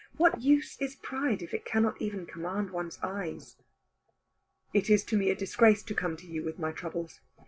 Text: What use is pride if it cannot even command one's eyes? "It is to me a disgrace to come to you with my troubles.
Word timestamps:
What 0.17 0.41
use 0.41 0.81
is 0.81 0.95
pride 0.95 1.43
if 1.43 1.53
it 1.53 1.63
cannot 1.63 2.01
even 2.01 2.25
command 2.25 2.71
one's 2.71 2.97
eyes? 3.03 3.57
"It 4.73 4.89
is 4.89 5.03
to 5.03 5.15
me 5.15 5.29
a 5.29 5.35
disgrace 5.35 5.83
to 5.83 5.93
come 5.93 6.17
to 6.17 6.25
you 6.25 6.41
with 6.43 6.57
my 6.57 6.71
troubles. 6.71 7.19